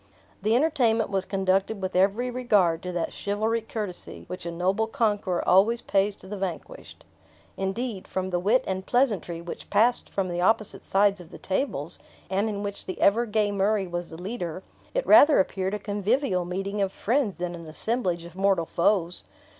The 0.41 0.55
entertainment 0.55 1.11
was 1.11 1.25
conducted 1.25 1.79
with 1.79 1.95
every 1.95 2.31
regard 2.31 2.81
to 2.81 2.91
that 2.91 3.13
chivalric 3.13 3.69
courtesy 3.69 4.23
which 4.25 4.47
a 4.47 4.51
noble 4.51 4.87
conqueror 4.87 5.47
always 5.47 5.81
pays 5.83 6.15
to 6.15 6.27
the 6.27 6.39
vanquished. 6.39 7.05
Indeed, 7.55 8.07
from 8.07 8.31
the 8.31 8.39
wit 8.39 8.63
and 8.65 8.83
pleasantry 8.83 9.41
which 9.41 9.69
passed 9.69 10.09
from 10.09 10.27
the 10.29 10.41
opposite 10.41 10.83
sides 10.83 11.19
of 11.21 11.29
the 11.29 11.37
tables, 11.37 11.99
and 12.31 12.49
in 12.49 12.63
which 12.63 12.87
the 12.87 12.99
ever 12.99 13.27
gay 13.27 13.51
Murray 13.51 13.85
was 13.85 14.09
the 14.09 14.19
leader, 14.19 14.63
it 14.95 15.05
rather 15.05 15.39
appeared 15.39 15.75
a 15.75 15.77
convivial 15.77 16.45
meeting 16.45 16.81
of 16.81 16.91
friends 16.91 17.37
than 17.37 17.53
an 17.53 17.67
assemblage 17.67 18.25
of 18.25 18.35
mortal 18.35 18.65
foes. 18.65 19.25